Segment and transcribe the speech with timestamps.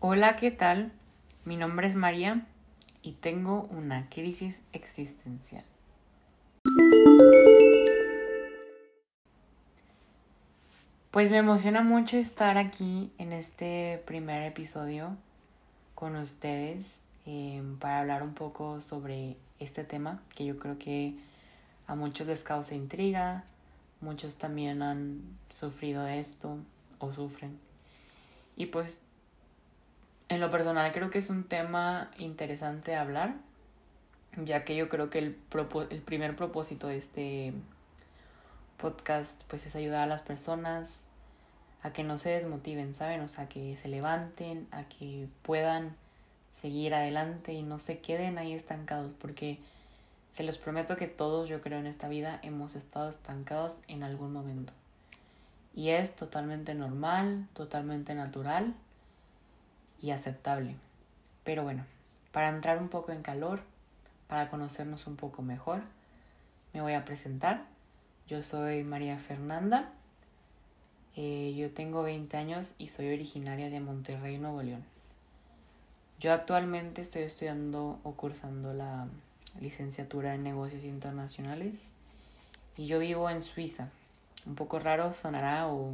[0.00, 0.92] Hola, ¿qué tal?
[1.44, 2.46] Mi nombre es María
[3.02, 5.64] y tengo una crisis existencial.
[11.10, 15.16] Pues me emociona mucho estar aquí en este primer episodio
[15.96, 21.16] con ustedes eh, para hablar un poco sobre este tema que yo creo que
[21.88, 23.42] a muchos les causa intriga,
[24.00, 26.58] muchos también han sufrido esto
[27.00, 27.58] o sufren.
[28.56, 29.00] Y pues
[30.28, 33.34] en lo personal creo que es un tema interesante hablar,
[34.36, 35.38] ya que yo creo que el,
[35.90, 37.52] el primer propósito de este
[38.76, 41.08] podcast pues es ayudar a las personas
[41.82, 43.20] a que no se desmotiven, ¿saben?
[43.20, 45.96] O sea, que se levanten, a que puedan
[46.52, 49.58] seguir adelante y no se queden ahí estancados, porque
[50.32, 54.32] se los prometo que todos, yo creo, en esta vida hemos estado estancados en algún
[54.32, 54.72] momento.
[55.74, 58.74] Y es totalmente normal, totalmente natural
[60.00, 60.76] y aceptable.
[61.44, 61.84] Pero bueno,
[62.32, 63.60] para entrar un poco en calor,
[64.26, 65.82] para conocernos un poco mejor,
[66.72, 67.64] me voy a presentar.
[68.26, 69.90] Yo soy María Fernanda.
[71.16, 74.84] Eh, yo tengo 20 años y soy originaria de Monterrey, Nuevo León.
[76.20, 79.06] Yo actualmente estoy estudiando o cursando la
[79.60, 81.80] licenciatura en negocios internacionales
[82.76, 83.88] y yo vivo en Suiza.
[84.46, 85.92] Un poco raro sonará o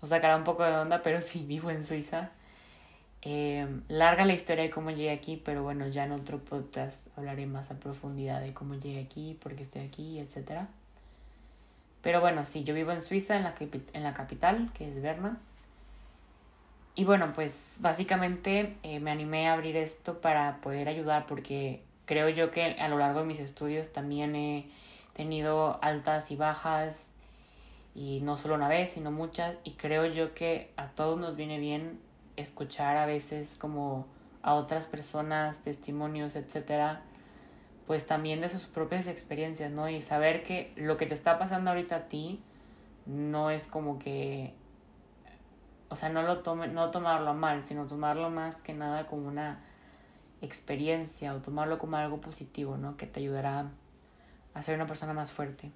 [0.00, 2.30] nos sacará un poco de onda, pero sí, vivo en Suiza.
[3.24, 7.46] Eh, larga la historia de cómo llegué aquí, pero bueno, ya en otro podcast hablaré
[7.46, 10.66] más a profundidad de cómo llegué aquí, por qué estoy aquí, etc.
[12.02, 13.54] Pero bueno, sí, yo vivo en Suiza, en la,
[13.92, 15.38] en la capital, que es Berna.
[16.94, 22.28] Y bueno, pues básicamente eh, me animé a abrir esto para poder ayudar porque creo
[22.28, 24.66] yo que a lo largo de mis estudios también he
[25.14, 27.10] tenido altas y bajas
[27.94, 31.58] y no solo una vez, sino muchas y creo yo que a todos nos viene
[31.58, 31.98] bien
[32.42, 34.06] escuchar a veces como
[34.42, 37.02] a otras personas, testimonios, etcétera,
[37.86, 39.88] pues también de sus propias experiencias, ¿no?
[39.88, 42.42] Y saber que lo que te está pasando ahorita a ti
[43.06, 44.54] no es como que
[45.92, 49.60] o sea, no lo tome, no tomarlo mal, sino tomarlo más que nada como una
[50.40, 52.96] experiencia o tomarlo como algo positivo, ¿no?
[52.96, 53.68] Que te ayudará
[54.54, 55.70] a ser una persona más fuerte.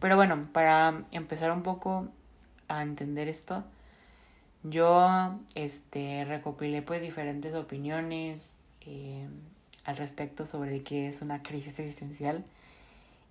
[0.00, 2.08] Pero bueno, para empezar un poco
[2.66, 3.62] a entender esto,
[4.70, 9.26] yo este, recopilé pues diferentes opiniones eh,
[9.84, 12.44] al respecto sobre qué es una crisis existencial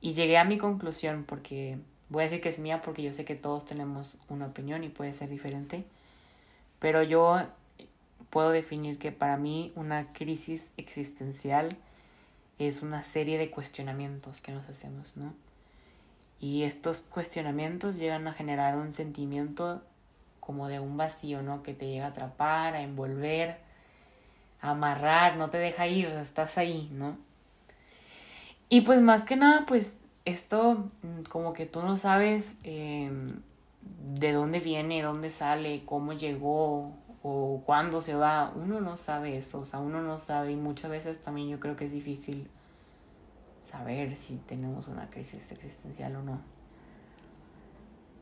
[0.01, 1.77] y llegué a mi conclusión porque
[2.09, 4.89] voy a decir que es mía porque yo sé que todos tenemos una opinión y
[4.89, 5.83] puede ser diferente,
[6.79, 7.41] pero yo
[8.29, 11.77] puedo definir que para mí una crisis existencial
[12.59, 15.33] es una serie de cuestionamientos que nos hacemos, ¿no?
[16.39, 19.81] Y estos cuestionamientos llegan a generar un sentimiento
[20.45, 21.63] como de un vacío, ¿no?
[21.63, 23.57] Que te llega a atrapar, a envolver,
[24.61, 27.17] a amarrar, no te deja ir, estás ahí, ¿no?
[28.69, 33.27] Y pues más que nada, pues esto mm, como que tú no sabes em,
[34.13, 36.93] de dónde viene, dónde sale, cómo llegó,
[37.27, 40.91] o cuándo se va, uno no sabe eso, o sea, uno no sabe y muchas
[40.91, 42.47] veces también yo creo que es difícil
[43.63, 46.54] saber si tenemos una crisis existencial o no.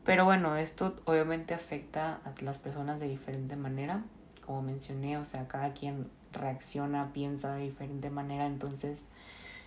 [0.04, 4.02] Pero bueno, esto obviamente afecta a las personas de diferente manera,
[4.44, 9.06] como mencioné, o sea, cada quien reacciona, piensa de diferente manera, entonces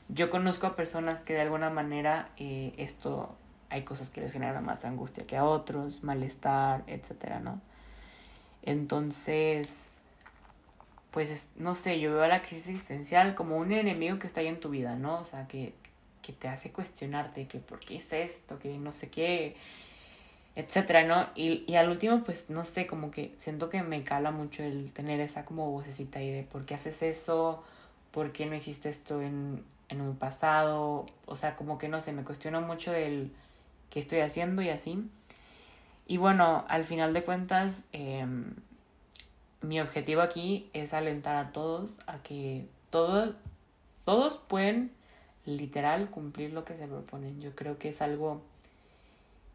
[0.09, 3.35] yo conozco a personas que de alguna manera eh, esto
[3.69, 7.59] hay cosas que les generan más angustia que a otros, malestar, etcétera, ¿no?
[8.61, 9.99] Entonces,
[11.11, 14.47] pues no sé, yo veo a la crisis existencial como un enemigo que está ahí
[14.47, 15.19] en tu vida, ¿no?
[15.19, 15.73] O sea, que,
[16.21, 19.55] que te hace cuestionarte que por qué es esto, que no sé qué,
[20.57, 21.29] etcétera, ¿no?
[21.35, 24.91] Y, y al último, pues no sé, como que siento que me cala mucho el
[24.91, 27.63] tener esa como vocecita ahí de por qué haces eso,
[28.09, 32.11] por qué no hiciste esto en, en un pasado, o sea, como que no sé,
[32.11, 33.31] me cuestiono mucho el
[33.91, 35.07] qué estoy haciendo y así.
[36.07, 38.55] Y bueno, al final de cuentas, em,
[39.61, 43.35] mi objetivo aquí es alentar a todos a que todos,
[44.05, 44.91] todos pueden
[45.45, 47.41] literal cumplir lo que se proponen.
[47.41, 48.41] Yo creo que es algo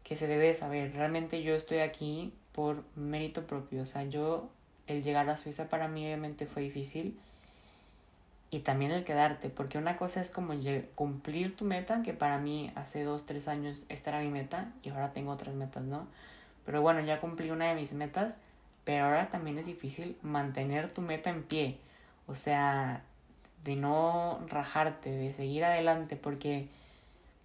[0.03, 0.93] que se debe saber.
[0.95, 3.81] Realmente yo estoy aquí por mérito propio.
[3.81, 4.49] O sea, yo,
[4.87, 7.17] el llegar a Suiza para mí obviamente fue difícil.
[8.51, 10.53] Y también el quedarte, porque una cosa es como
[10.93, 14.89] cumplir tu meta, que para mí hace dos, tres años esta era mi meta y
[14.89, 16.05] ahora tengo otras metas, ¿no?
[16.63, 18.35] Pero bueno, ya cumplí una de mis metas,
[18.83, 21.77] pero ahora también es difícil mantener tu meta en pie.
[22.27, 23.01] O sea,
[23.63, 26.67] de no rajarte, de seguir adelante, porque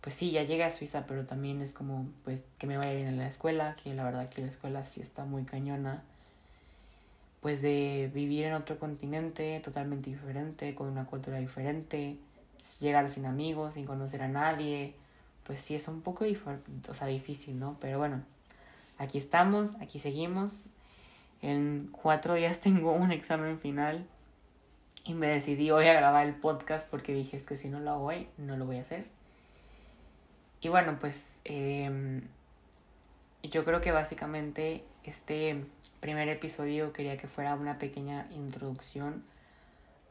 [0.08, 3.08] pues sí, ya llegué a Suiza, pero también es como, pues, que me vaya bien
[3.08, 6.02] en la escuela, que la verdad que la escuela sí está muy cañona.
[7.43, 12.16] pues de vivir en otro continente totalmente diferente, con una cultura diferente,
[12.81, 14.94] llegar sin amigos, sin conocer a nadie,
[15.44, 17.76] pues sí es un poco o sea, difícil, ¿no?
[17.78, 18.22] Pero bueno,
[18.96, 20.69] aquí estamos, aquí seguimos.
[21.43, 24.06] En cuatro días tengo un examen final
[25.05, 27.90] y me decidí hoy a grabar el podcast porque dije es que si no lo
[27.90, 29.18] hago hoy, no lo voy a hacer.
[30.60, 32.22] Y bueno, pues eh,
[33.43, 35.60] yo creo que básicamente este
[36.00, 39.25] primer episodio quería que fuera una pequeña introducción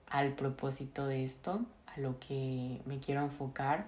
[0.09, 3.85] al propósito de esto, a lo que me quiero enfocar.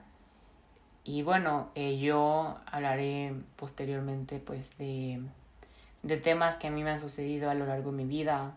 [1.03, 5.21] Y bueno, eh, yo hablaré posteriormente pues de,
[6.03, 8.53] de temas que a mí me han sucedido a lo largo de mi vida,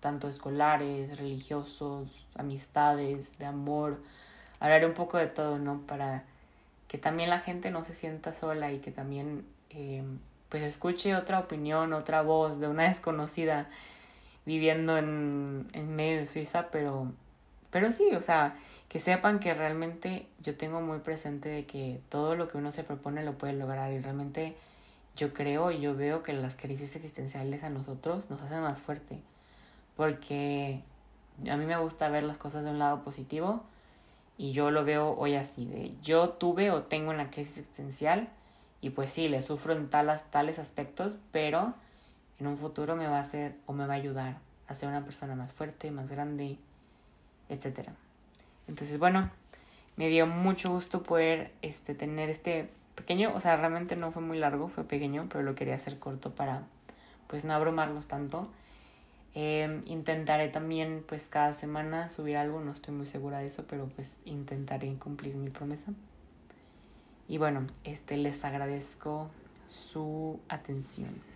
[0.00, 4.00] tanto escolares, religiosos, amistades, de amor.
[4.60, 5.80] Hablaré un poco de todo, ¿no?
[5.86, 6.24] Para
[6.92, 10.04] que también la gente no se sienta sola y que también eh,
[10.50, 13.70] pues escuche otra opinión, otra voz de una desconocida
[14.44, 17.10] viviendo en, en medio de Suiza, pero,
[17.70, 18.56] pero sí, o sea,
[18.90, 22.84] que sepan que realmente yo tengo muy presente de que todo lo que uno se
[22.84, 24.54] propone lo puede lograr y realmente
[25.16, 29.18] yo creo y yo veo que las crisis existenciales a nosotros nos hacen más fuerte
[29.96, 30.82] porque
[31.50, 33.64] a mí me gusta ver las cosas de un lado positivo
[34.38, 38.28] y yo lo veo hoy así de yo tuve o tengo una crisis existencial
[38.80, 41.74] y pues sí, le sufro en tales, tales aspectos, pero
[42.40, 45.04] en un futuro me va a hacer o me va a ayudar a ser una
[45.04, 46.58] persona más fuerte, más grande,
[47.48, 47.90] etc.
[48.66, 49.30] Entonces, bueno,
[49.96, 54.38] me dio mucho gusto poder este, tener este pequeño, o sea, realmente no fue muy
[54.38, 56.62] largo, fue pequeño, pero lo quería hacer corto para
[57.28, 58.42] pues no abrumarlos tanto.
[59.34, 63.88] Em, intentaré también pues cada semana subir algo, no estoy muy segura de eso, pero
[63.88, 65.92] pues intentaré cumplir mi promesa.
[67.28, 69.30] Y bueno, este les agradezco
[69.68, 71.31] su atención.